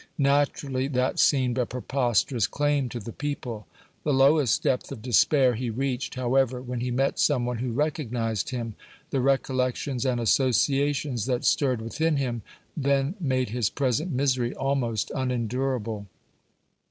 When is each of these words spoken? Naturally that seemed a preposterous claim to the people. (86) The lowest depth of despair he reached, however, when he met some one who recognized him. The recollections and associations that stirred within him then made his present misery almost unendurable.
Naturally 0.17 0.87
that 0.87 1.19
seemed 1.19 1.59
a 1.59 1.67
preposterous 1.67 2.47
claim 2.47 2.89
to 2.89 2.99
the 2.99 3.11
people. 3.11 3.67
(86) 4.01 4.03
The 4.05 4.13
lowest 4.13 4.63
depth 4.63 4.91
of 4.91 5.03
despair 5.03 5.53
he 5.53 5.69
reached, 5.69 6.15
however, 6.15 6.59
when 6.59 6.79
he 6.79 6.89
met 6.89 7.19
some 7.19 7.45
one 7.45 7.59
who 7.59 7.71
recognized 7.71 8.49
him. 8.49 8.73
The 9.11 9.21
recollections 9.21 10.03
and 10.03 10.19
associations 10.19 11.27
that 11.27 11.45
stirred 11.45 11.83
within 11.83 12.15
him 12.17 12.41
then 12.75 13.13
made 13.19 13.49
his 13.49 13.69
present 13.69 14.11
misery 14.11 14.55
almost 14.55 15.11
unendurable. 15.13 16.07